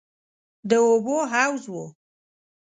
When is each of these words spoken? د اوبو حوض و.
د 0.69 0.71
اوبو 0.87 1.17
حوض 1.31 1.63
و. 1.73 1.75